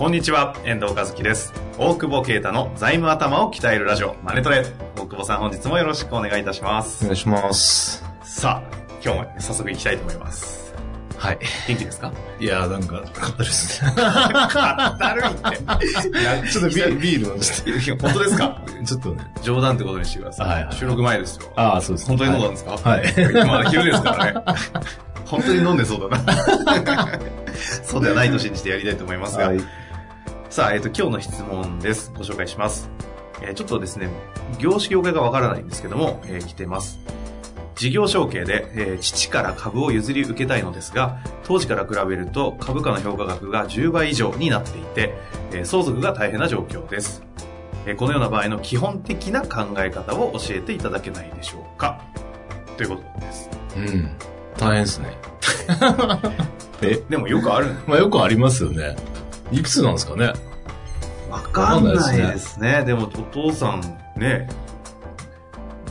[0.00, 1.52] こんにちは、遠藤和樹です。
[1.76, 4.64] 大久保啓太の財務頭を鍛えるラジオ、マネトレ。
[4.96, 7.04] 大久保さん本日もよろしくお願いいたします。
[7.04, 8.02] お願いします。
[8.22, 10.74] さあ、今日も早速行きたいと思います。
[11.18, 11.38] はい。
[11.68, 12.10] 元気ですか？
[12.40, 13.92] いやーなんか、かったですね。
[13.94, 16.50] だるいって。
[16.50, 18.62] ちょっとビールビール飲んで本当ですか？
[18.86, 19.30] ちょっとね。
[19.42, 20.48] 冗談ってことにしてください。
[20.48, 21.52] はいはい収録前ですよ。
[21.56, 22.08] ああ、そうです。
[22.08, 22.70] 本当に飲んだんですか？
[22.72, 23.46] はい。
[23.46, 24.60] まだ昼ですからね。
[25.28, 27.18] 本当に飲んでそうだな。
[27.84, 29.48] そうではないと信じてやりたいと思いますが。
[29.48, 29.60] はい。
[30.50, 32.12] さあ、えっ、と、今日の質問です。
[32.16, 32.90] ご紹介します。
[33.40, 34.08] えーちょっとですね、
[34.58, 36.98] 業種業界がわからないんですけども、えー来てます。
[37.76, 45.14] 事業承継で、えー父から株を譲り受けたいのですが、当時から比べると株価の評価額が10倍以上になっていて、
[45.52, 47.22] えー相続が大変な状況です。
[47.86, 52.02] えーこのような場合の基本的な考え方を教えていただけないでしょうか
[52.76, 53.48] ということです。
[53.76, 54.10] うん。
[54.58, 55.16] 大変ですね。
[56.82, 58.96] え、でもよくある まあよくありますよね。
[59.50, 60.32] いくつなんですかね？
[61.30, 62.84] わかんないですね。
[62.84, 63.80] でも、お父さん
[64.16, 64.48] ね、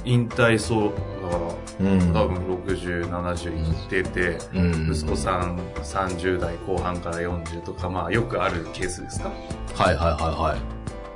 [0.03, 0.91] 引退そう、
[1.23, 4.91] だから、うん多分60、70いってて、うん。
[4.93, 9.31] 息子さん30代後半から40とか、まあよくあるケースですか？
[9.75, 10.57] はいはいは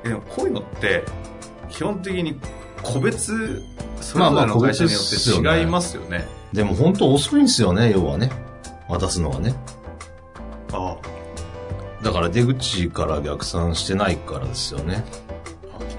[0.05, 1.03] えでもこういうのって、
[1.69, 2.39] 基本的に
[2.81, 3.61] 個別、
[3.99, 6.09] そまあまあれぞれの会社によって違いますよね。
[6.09, 6.55] いはい。
[6.55, 8.29] でも本当遅いんですよね、要はね。
[8.87, 9.53] 渡すのはね。
[12.23, 15.03] から出口から逆算してないからですよね。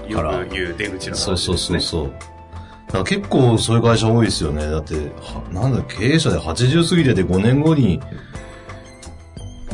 [0.07, 1.17] あよく言う出口の話ですね。
[1.17, 2.11] そうそうそうそう。
[2.87, 4.69] だから結構そういう会社多いですよね。
[4.69, 7.99] だって、はなんだ、経営者で80過ぎてて5年後に、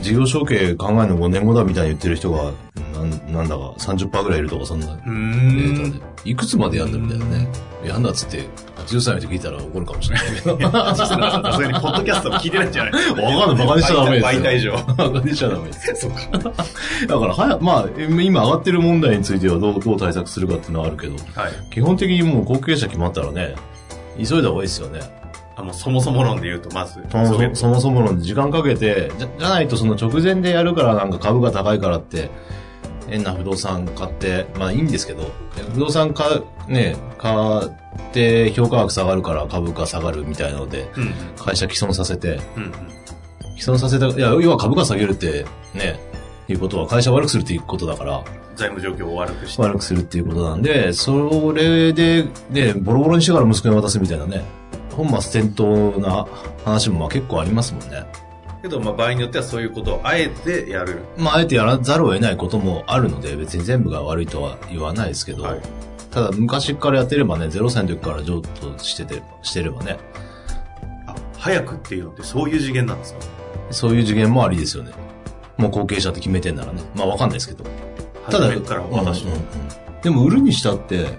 [0.01, 2.51] 事業承継考えるの5年後だみたいに言ってる人が、
[2.93, 4.93] なんなんだか30%ぐらいいるとか、そんなデ。
[5.03, 6.29] ータで。
[6.29, 7.47] いくつまでやんだみたいなね。
[7.83, 8.45] やんだっつって、
[8.81, 10.71] 80歳の人聞いたら怒るかもしれないけど。
[10.95, 14.39] さすがにポッドキャストも聞いてないんじゃないわかんない、バカにしちゃダメですよ。
[14.39, 14.71] 媒体上。
[14.73, 15.95] バカにしちゃダメです。
[15.95, 16.17] そうか。
[17.07, 17.85] だから、はや、まあ、
[18.21, 21.51] 今上がってる問題についてはどう、どう対策するかっていうのはあるけど、はい。
[21.71, 23.55] 基本的にもう後継者決まったらね、
[24.17, 24.99] 急いだ方がいいですよね。
[25.55, 32.29] あの、そもそも論で言うと、まず、そもそれもそもそもの時間かけて、じゃじゃないとその直前でやるからなんか株が高いからって、
[33.11, 35.31] 変な不動産買って、まあいいんですけど、
[35.73, 37.33] 不動産買う、ね、買
[37.65, 37.69] っ
[38.13, 40.87] て評価額下がるから株価下がるみたいなので。
[41.37, 42.71] 会社既存させて、うんうん。
[43.59, 45.99] 既存させた、いや、要は株価下げるって、ね、
[46.47, 48.23] いうことは会社を悪くするっていうことだから、
[48.55, 49.61] 財務状況を悪くして。
[49.61, 54.41] 悪くするっていうことなんで、それで、ね、ボロボロにしてから息子に渡すみたいなね、
[54.95, 56.25] 本末転倒な
[56.63, 58.05] 話もまあ結構ありますもんね。
[58.61, 60.99] けど、まあ、場合によってはそういうことをあえてやる。
[61.17, 65.61] まあ、あえてやらざるを得ないこともあるので、別に全部が悪いとは言わないですけど、はい
[66.11, 69.97] ただ昔からやってればね、0歳の時から譲渡してて、してればね、
[71.07, 73.19] あ、早くっていうのってそういう次元なんですか？
[73.71, 74.91] そういう次元もありですよね。
[75.55, 76.81] もう後継者って決めてんならね。
[76.97, 77.63] まあわかんないですけど。
[78.29, 81.17] ただ、から私もうんうんうんでも売るにしたって、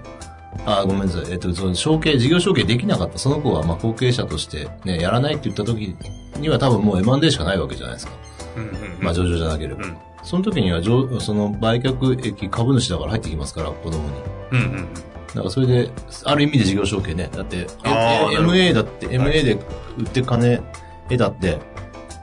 [0.65, 1.31] あ、ごめんなさい。
[1.31, 5.95] えっと、その承継、事業承継できなかったその子が、まあ後継者としてね、やらないって言った時
[6.39, 8.13] には多分もう M&A しかないわけじゃないですか。
[8.57, 9.85] うんうんうんまあ上場じゃなければ。
[9.85, 14.13] うんその時には上、その売却益株主だから入ってきますから、子供に。
[14.51, 14.93] うんうんうん。
[14.93, 15.01] だ
[15.33, 15.91] からそれで、
[16.23, 17.29] ある意味で事業承継ね。
[17.31, 19.57] だって、MA だって、MA で
[19.97, 20.61] 売って金
[21.09, 21.59] 得たって、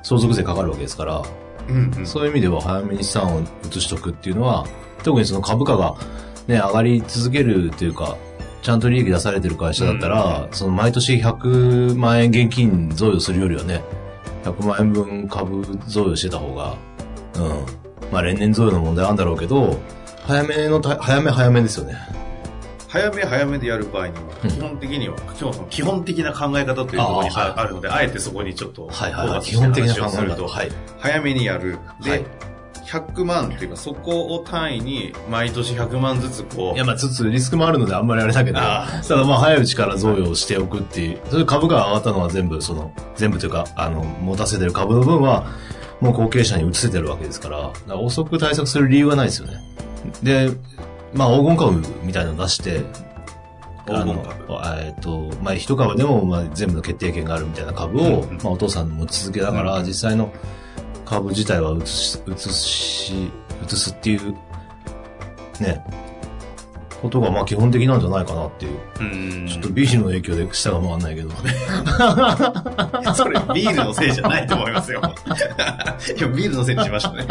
[0.02, 1.22] 相続税かかるわけですから、
[1.68, 2.06] うんうん。
[2.06, 4.66] そういう意味では早めに資産を移しとくっていうのは、
[5.02, 5.94] 特にその株価が
[6.50, 8.16] ね、上がり続けるというか、
[8.62, 13.82] ちゃんと利益出されてる会社だったら、その毎年100万円現金贈与するよりはね、
[14.44, 16.76] 100万円分株贈与してた方が、
[17.36, 18.12] うん。
[18.12, 19.78] まあ連年贈与の問題あるんだろうけど、
[20.26, 21.94] 早めのた、早め早めですよね。
[22.88, 30.48] 早め早めでやる場合には、うん基本的には、今日その基本的な考え方というところにあーはいあるので、あえてそこにちょっと、はいはい基本的な話をすると、考え方。
[30.48, 30.72] はい。
[30.98, 31.78] 早めにやる。
[32.02, 32.24] で、はい
[32.90, 45.46] 100万というか、そこを単位に、毎年100万ずつこう、いや、まあ、つつリスクもあるのであんまりあれだけど、あただまあ、早いうちから贈与しておくっていう、それで株が上がったのは全部、その、全部というか、あの、持たせてる株の分は、
[46.00, 49.62] もう後継者に移せてるわけですから、だから遅く対策する理由はないですよね。
[50.22, 50.50] で、
[51.14, 52.82] まあ、黄金株みたいなの出して、
[53.86, 54.58] 黄金株。
[54.58, 58.12] あのえっと、まあ、一株でも、まあ、全部の決定権があるみたいな株を、うん。
[58.14, 60.32] うんまあ、お父さんの持ち続けながら、実際の
[61.10, 63.30] 株自体は移し、移し、
[63.66, 64.32] 移すっていう、
[65.60, 65.84] ね、
[67.02, 68.78] ことが、まあ、基本的なんじゃないかなっていう。
[69.00, 69.02] う
[69.44, 69.48] ん。
[69.48, 71.30] ちょっとビールの影響で舌が回んないけど。
[73.12, 75.02] それビールのせいじゃないと思いますよ。
[76.16, 77.26] いや、ビールのせいにしましたね。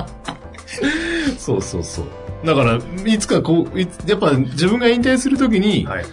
[1.37, 2.05] そうそうそう。
[2.45, 3.85] だから、いつかこう、や
[4.17, 6.05] っぱ自分が引退するときにはい。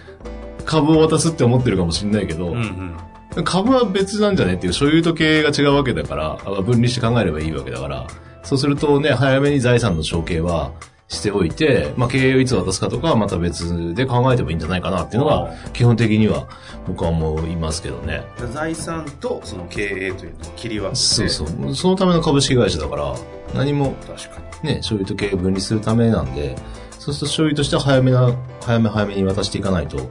[0.65, 2.97] 株を渡すって思ってるかもしれないけど、うんうん。
[3.44, 8.06] 株は別なんじゃねっていう所有と経営が違うわけだから、あ分離して考えればいいわけだから、
[8.43, 10.73] そうするとね、早めに財産の承継は
[11.09, 16.49] しておいて、まあ経営をいつ渡すかとかはまた別で考えてもいいんじゃないかなっていうのあが、基本的には
[16.87, 18.23] 僕は思いますけどね。
[18.53, 20.97] 財産とその経営というのを切り分けて。
[20.97, 21.75] そうそう。
[21.75, 23.15] そのための株式会社だから、
[23.55, 26.56] 何も確かね、所有と経営分離するためなんで、
[26.99, 28.33] そうすると所有としては早めな、
[28.65, 30.11] 早め早めに渡していかないと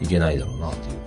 [0.00, 1.05] いけないだろうなっていう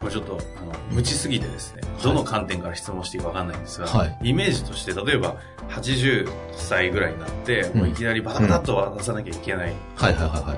[0.00, 0.10] ことですよね。
[0.10, 5.36] これちょっと、あの、無知すぎてですね、どの観点から質問していいかわかんないんですが、はいイメージとして、例えば、
[5.70, 9.72] 80歳ぐらいになって、うんもういきなりバタバタっと渡さなきゃいけない。
[9.96, 10.54] はいはいはいは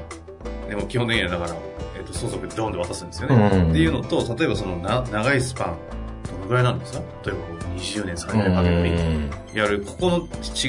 [0.67, 0.71] い。
[0.71, 1.57] でも基本的にはだから、
[1.97, 3.35] えっ、と、相続でドンで渡すんですよね。
[3.35, 5.77] うんうんっていうのと、例えばそのな、長いスパン、
[6.31, 6.99] どのぐらいなんですか？
[7.25, 10.19] 例えばこう20年、30年かけてやる、ここの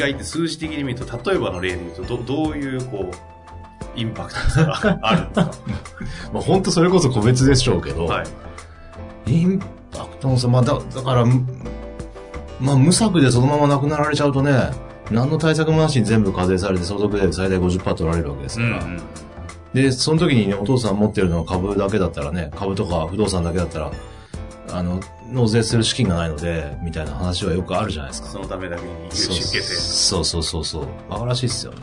[0.08, 5.52] 違いって数字的に見ると、例えばの例で言うと、どどういう、こう、インパクトがあるんですか？
[6.32, 8.28] まあ本当それこそ個別でしょうけど、はい。
[9.30, 9.60] イン
[9.92, 11.46] パクトのさ、まあだ、だから、む
[12.60, 14.72] まあ無策でそのまま亡くなられちゃうとね、
[15.12, 18.84] 何の対策もなしに全部課税されて相続税で最大50%取られるわけですから。
[18.84, 19.02] うんうん。
[19.74, 23.92] で、その時にね、お父さん持ってるのは株だけだったらね、株とか不動産だけだったら、
[24.72, 25.00] あの、
[25.32, 28.30] 納税する資金がないので、みたいな話はよくあるじゃないですか。
[28.30, 29.62] そのためだけに融資受けて。
[29.62, 30.88] そうそうそうそう。
[31.10, 31.80] バカらしいっすよね。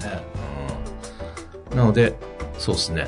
[1.71, 1.79] うん。
[1.79, 2.15] なので、
[2.59, 3.07] そうですね。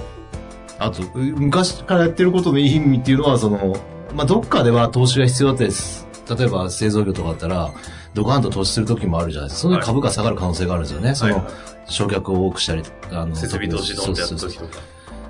[0.79, 3.77] あと、う昔からやってることのいい意味っていうのは、その、
[4.19, 6.05] まあ、どっかでは投資が必要だったです。
[6.37, 7.73] 例えば製造業とかだったら、
[8.15, 9.63] ドカンと投資する時もあるじゃないですか。
[9.63, 11.15] その時株価下がる可能性があるんですよね。
[11.15, 11.53] その、はいはい
[11.91, 12.83] 焼却を多くしたり、
[13.13, 14.85] あの、設備投資ドンってやったそうそうそう時とか。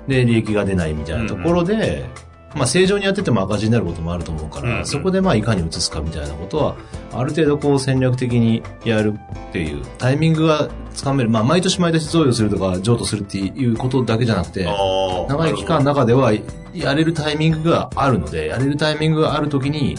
[0.07, 2.09] で、利益が出ないみたいなところで、
[2.55, 6.75] まあ正常にやってても赤字になることもあると思うから、うんうんそこでまあいかに移すかみたいなことは、
[7.11, 9.13] ある程度こう戦略的にやる
[9.49, 11.29] っていう、タイミングがつかめる。
[11.29, 16.33] まあ毎年毎年贈与するとか譲渡するっていうことだけじゃなくて、長い期間の中では
[16.73, 19.95] やれるタイミングがあるので、やれるタイミングがあるときに、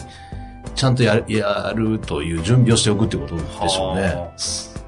[0.75, 4.31] ちゃんとやるやるという準備をしておくってことでしょうねは。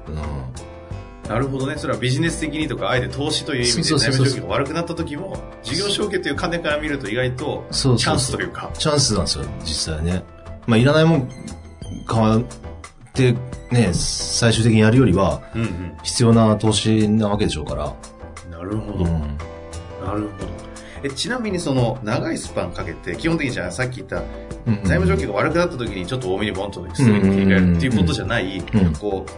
[0.08, 0.73] うん
[1.28, 1.76] なるほどね。
[1.76, 8.70] それはビジネス的にとか、あえて投資という意味で財務状況が悪くなった時も、事業承継という観点から見ると意外と、チャンスというか。
[8.78, 10.22] チャンスなんですよ、実際ね。
[10.66, 11.28] まあ、いらないもん
[12.10, 12.42] 変わっ
[13.12, 13.34] て、
[13.70, 15.96] ね、最終的にやるよりは、うんうん。
[16.02, 17.94] 必要な投資なわけでしょうから。
[18.50, 19.04] なるほど。
[19.04, 19.10] うん。
[19.10, 19.38] なる
[20.04, 20.28] ほど。
[21.02, 29.30] え、ちなみにその、長いスパンかけて、基本的にじゃあさっき言った、うん財務状況が悪くなった時にちょっと多めにボンとすぐに切り替えるっていうことじゃない、うんこう、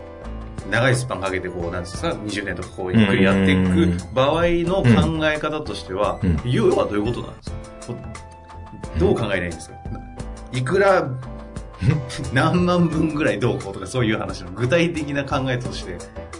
[0.71, 7.57] 長いスパンかけてこう、なんですか、20年とかこう、ゆっくりやっていく場合の考え方としてはうん、要はどういうことなんですか？
[8.99, 9.77] どう考えないんですか？
[10.53, 11.09] いくら、
[12.33, 15.99] 何万分ぐらいどうこうとかそういう話の具体的な考えとして、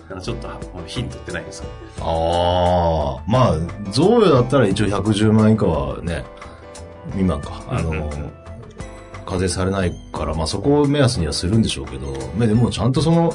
[0.09, 0.49] なんかちょっと
[0.87, 1.69] ヒントってないですか？
[2.01, 3.57] ああ、まあ、
[3.91, 6.25] 贈与だったら一応110万以下はね、
[7.11, 7.63] 未満か。
[7.69, 8.33] あの、うんうんうん。
[9.27, 13.35] 課税されないから、まあそこを目安にはするんでしょうけど、まあでもちゃんとその、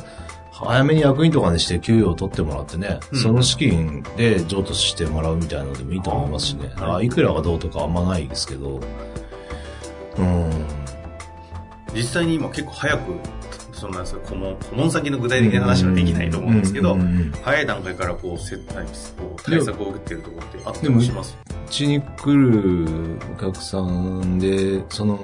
[0.64, 6.72] 早めに役員とかにして給与を取ってもらってね、うんその資金で譲渡してもらうみたいなのでもいいと思いますしね。
[6.78, 8.80] あいくらがどうとかあんまないですけど、
[10.18, 10.50] うん。
[11.94, 13.14] 実際に今結構早く、
[13.74, 16.98] そのなんですか、顧問、顧問先の具体的な話はできないと思うんですけど
[17.42, 18.78] 早い段階からこう、接待
[19.18, 21.36] こう対策を打ってるところってあったでもりします？
[21.50, 25.20] うちに来るお客さんで、その、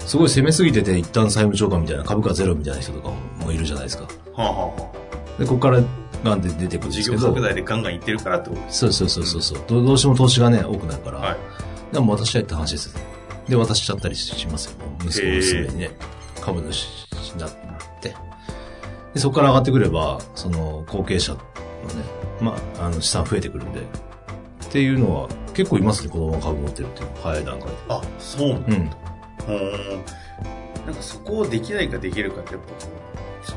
[0.00, 4.06] すごい攻めすぎてて一旦債務超過みたいな株価ゼロみたいな人とかもいるじゃないですか。
[4.36, 4.92] はあ、はあは
[5.38, 5.80] で、ここから
[6.24, 7.40] ガンって出てくるあ、んですけど事業拡。
[7.42, 8.62] 大でガンガンいってるからってこと。
[8.68, 11.18] そうそうそうそうそう、どうどうしても投資がね、多くなるから。
[11.18, 11.36] はい。
[11.92, 12.94] でも渡しちゃえって話です。
[13.48, 14.72] で、渡しちゃったりしますよ。
[15.04, 15.90] 息子娘にね、
[16.40, 17.50] 株主になっ
[18.00, 18.14] て。
[19.12, 21.44] で、そこから上がってくれば、その後継者のね、
[22.40, 23.80] まあ、あの資産増えてくるんで。
[23.80, 23.84] っ
[24.74, 27.76] ていうのは結構いますね、子供が株持ってるっていう早い段階で。
[27.88, 28.66] あ、そうなんだ。
[28.68, 29.54] うん。
[29.54, 30.04] うーん
[30.86, 32.68] なんかそこをできないかできるかってやっぱ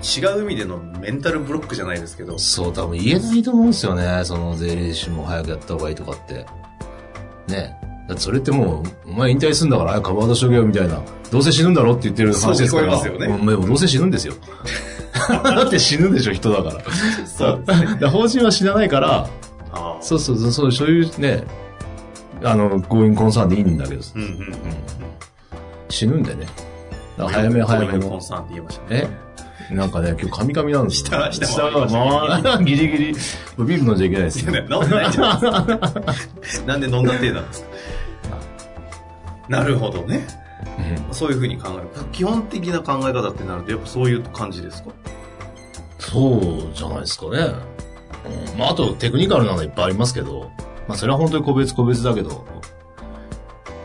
[0.02, 4.22] 違う意味でのメンタルブロックじゃないですけど、そう、多分言えないと思うんですよね。
[4.26, 6.46] その税理士も早くやった方がいいとかって。
[7.48, 7.78] ね。
[8.08, 11.02] だってそれってもう、お前引退するんだから早く株渡しとけよみたいな。
[11.32, 12.98] どうせ死ぬんだろって言ってる話ですから。
[12.98, 14.34] そう聞こえますよねもどうせ死ぬんですよ。
[15.44, 16.84] だって死ぬでしょ、人だから。
[17.26, 17.98] そうね。
[18.00, 19.28] で法人は死なないから、
[19.74, 21.44] あそうそうそう、そうそういうね、
[22.44, 24.54] あの、強引コンサーンでいいんだけど、うんうんうん。
[25.90, 26.48] 死ぬんでね。
[27.18, 28.22] 早め早めのコン。
[28.22, 29.27] サーンって言いましたね。
[29.70, 31.20] えなんかね、今日カミカミなんですよ。
[31.32, 34.66] 下下下が、まあ、ギリギリ、ビール飲んじゃいけないですいやよ。
[34.82, 36.68] 飲んでないじゃないですか。
[36.74, 37.68] なんで飲んだ程度なんですか？
[39.50, 40.26] なるほどね。
[41.08, 42.06] うんそういうふうに考える。
[42.12, 44.90] 基本的な考え方ってなると、やっぱそういう感じですか？
[46.00, 47.40] そうじゃないですかね。
[48.54, 50.50] うん、まあ、あとテクニカルなのいっぱいありますけど、
[50.88, 52.46] まあ、それは本当に個別個別だけど、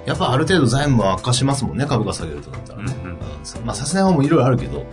[0.07, 2.95] やっぱある程度財務は悪化しますもんね、株価下げるとなったらね。
[3.05, 3.19] うんうん
[3.67, 4.87] まあ、させない方もいろいろあるけど、うん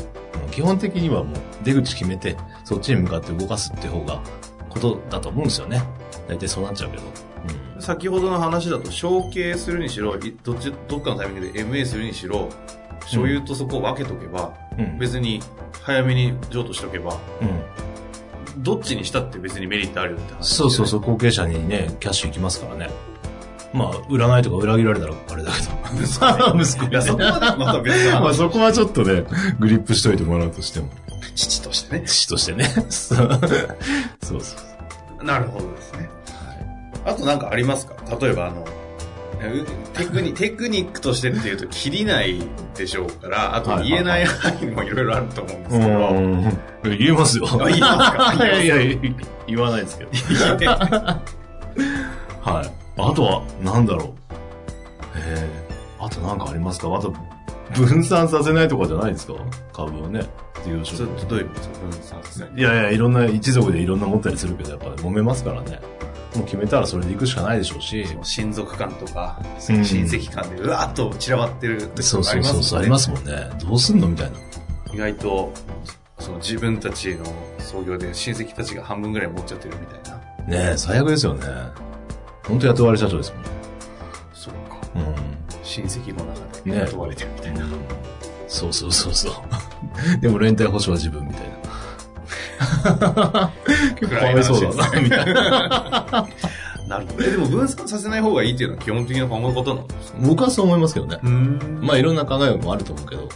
[0.59, 2.35] 基本的にはもう出口決めて、
[2.65, 4.21] そっちに向かって動かすって方が、
[4.67, 5.81] ことだと思うんですよね。
[6.27, 7.03] 大体そうなっちゃうけど。
[7.03, 12.49] うん先ほどの話だと、承継するにしろ、いどっち、どっかのタイミングで MA するにしろ、
[13.07, 14.99] 所有とそこを分けとけば、うん。
[14.99, 15.41] 別に
[15.81, 17.45] 早めに譲渡しとけば、う
[18.59, 18.61] ん。
[18.61, 22.89] どっちにしたって別にメリットあるよって話、そうそうそう、後継者にね、キャッシュ行きますからね。
[23.73, 25.69] まあ、占いとか裏切られたらあれだけど。
[26.59, 28.33] 息子にいや、そこはねまた別の まあ話。
[28.38, 29.23] そこはちょっとね、
[29.59, 30.89] グリップしといてもらうとしても。
[31.35, 32.03] 父としてね。
[32.05, 32.65] 父としてね。
[32.89, 33.29] そう
[34.23, 34.55] そうそ
[35.21, 35.23] う。
[35.25, 36.09] なるほどですね。
[37.05, 37.93] あとなんかありますか？
[38.19, 38.65] 例えばあの、う
[39.97, 42.41] テクニテクニックとしてっていうと切りない
[42.75, 46.19] でしょうから、あとはいはい言えない範囲もいろいろあると思うんですけど、う
[46.93, 46.97] ん。
[46.97, 47.47] 言えますよ。
[47.51, 48.45] あ言いますか？
[48.61, 48.97] いやいや、
[49.47, 50.11] 言わないですけど。
[52.41, 52.78] はい。
[53.08, 54.10] あとは、なんだろう。
[55.15, 55.70] ええ
[56.01, 56.88] あとなんかありますか？
[56.96, 57.13] あと、
[57.75, 59.34] 分散させないとかじゃないですか？
[59.74, 60.22] 株をね。
[60.63, 61.70] 事業所どういうこと？
[61.79, 65.79] 分散させないいやいや、いろんな一族でいろんな持ったりするけど、やっぱ揉めますからね。
[66.36, 68.06] もう決めたらそれで行くしかないでしょうし。
[68.22, 73.65] 親族間とか、うん親戚間でうわーっと散らばってる時そうとかあそうそうそう、ありりますもんねますもんね。
[73.70, 74.38] どうすんのみたいな。
[74.94, 75.51] 意外と、
[76.20, 77.25] その自分たちの
[77.60, 80.20] 創業で親戚たちが半分ぐらい持っちゃってるみたいな。
[80.68, 81.41] ねえ、最悪ですよね。
[82.50, 83.44] 本当雇われ社長ですもん。
[84.34, 84.77] そうか。
[84.96, 85.03] うん。
[85.63, 87.65] 親戚の中でね雇われてるみたいな。
[88.48, 89.34] そうそうそうそう。
[90.22, 91.60] でも連帯保証は自分みたいな。
[94.00, 96.27] 結構かわいそうだな、みたいな。
[96.88, 97.24] なるほど。
[97.24, 101.20] え、でも分散させない方がいいっていうのは基本的な考え方なんですか僕はそう思いますけどね。
[101.24, 103.22] うんまあいろんな考えもあると思うけど。
[103.24, 103.29] うん。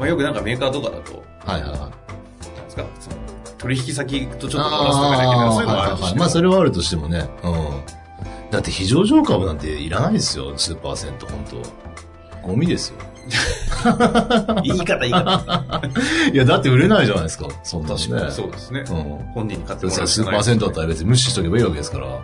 [0.00, 1.78] まあよくなんかメーカーとかだと、はいはいはい。
[1.80, 1.94] なんで
[2.70, 2.84] すか？
[2.98, 3.16] その
[3.62, 7.28] 取引先とちょっとバランス取らなきゃいけないそういうのがあるとしまあそれはあるとしてもね。
[7.44, 8.02] うん。
[8.50, 11.62] だって非上場株なんていらないですよ、数パーセント、本当は。
[12.42, 12.96] ゴミですよ。
[14.64, 15.82] 言い方言い方。
[16.32, 18.30] いや、だって売れないじゃないですか、そんなのね。
[18.30, 18.84] そうですね。
[18.90, 19.04] うん。
[19.32, 22.20] 本人に買ってもらうし数パーセントだったら別に無視しとけばいいわけですから。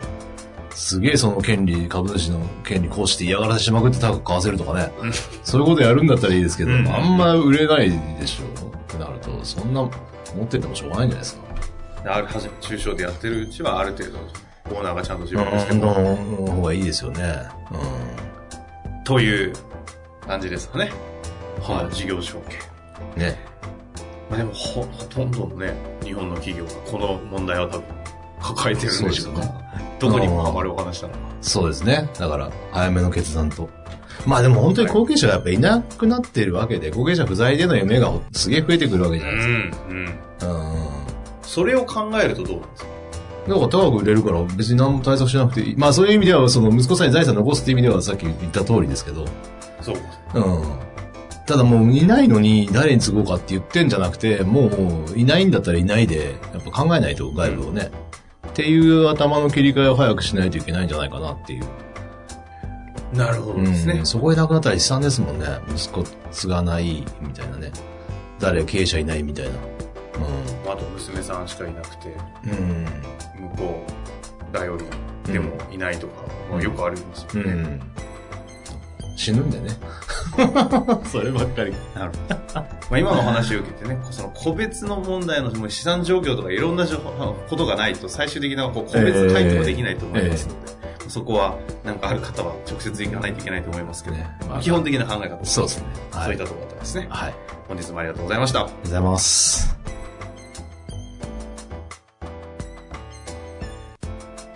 [0.74, 4.92] すげえその権利、株主の権利こうして嫌がらせしまくって高く買わせるとかね。
[5.00, 7.90] うんそういうことやるんだったらいいですけど、うんあんま売れない
[8.20, 8.66] でしょ。
[8.76, 9.88] ってなると、そんな
[10.34, 12.14] 持っててもしょうがないんじゃないですか。
[12.14, 14.18] あるはじ中小でやってるうちはある程度、
[14.70, 15.86] オーナーがちゃんと自う分でしてん、も、
[16.46, 17.42] の方がいいですよね。
[19.04, 19.52] という
[20.26, 20.84] 感じですかね。
[20.84, 20.92] はい
[21.82, 22.56] まあ事業承継。
[23.16, 23.22] うん。
[23.22, 23.38] ね。
[24.30, 27.84] まあでもほ、ほとんどのね、日本の企業がこの問題は多分
[28.40, 29.40] 抱えてるんでしょうか
[29.98, 31.20] どこにもハマるお話なのか。
[31.40, 32.08] そうですね。
[32.18, 33.68] だから、早めの決断と。
[34.26, 40.06] まあでも本当に後継者がやっぱいなくなってるわけで、後継者不在での夢がすげえ増えてくるわけじゃないですうん、うん。
[40.38, 40.46] か。
[40.46, 40.88] うん。
[41.42, 42.88] それを考えるとどうなんですか？
[43.48, 45.76] だから高く売れるから別に何も対策しなくていい。
[45.76, 49.26] まあそういう意味では、その息子さんに財産残すっていう意味ではさっき言った通りですけど。
[49.80, 50.00] そうか。
[50.34, 50.78] うん。
[51.46, 57.90] ただもういないのに誰に都合かって言ってんじゃなくて、もういないんだったらいないで、やっぱ考えないと外部をね。
[58.48, 61.64] っていう頭の切り替えを早くしないといけないんじゃないかなっていう。
[63.12, 64.06] なるほどですねうん。
[64.06, 65.46] そこへなくなったら悲惨ですもんね。
[65.68, 67.72] 息子継がないみたいなね。
[68.38, 69.52] 誰経営者いないみたいな。
[70.72, 72.50] あと娘さんしかいなくて、うん。
[72.50, 72.84] うん。
[73.50, 73.86] 向こ
[74.52, 74.84] う頼り
[75.32, 77.52] でもいないとか、まあよくありますうよね。
[77.62, 77.80] ん。
[79.16, 79.70] 死ぬんでね。
[81.10, 81.72] そればっかり。
[81.94, 82.36] なるほど。
[82.54, 90.77] まあ今の話を受けてね、その個別の問題の資産状況とかいろんなことがないと最終的なこう個別回答もできないと思いますので、
[91.08, 95.86] そこはなんかある方は直接行かないといけないと思いますけど、ねまあ基本的な考え方そうですね。
[96.12, 97.06] そういったところだったですね。
[97.10, 97.30] はい。
[97.30, 97.34] あり
[97.68, 98.60] 本日もありがとうございました。
[98.60, 99.76] がとうございます。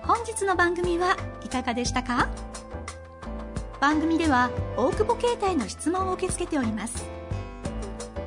[0.03, 2.29] 本日の番組はいかがでしたか？
[3.81, 7.05] 番組では大久保携帯の質問を受け付けております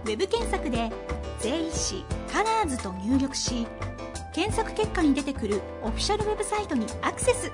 [0.03, 0.91] ウェブ検索で
[1.39, 3.65] 「税理士カラーズと入力し
[4.34, 7.53] 検索結果に出てくるオフィシャルウェブサイトにアクセス